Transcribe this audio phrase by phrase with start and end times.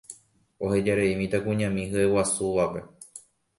[0.67, 2.85] Ohejarei mitãkuñami hyeguasúvape.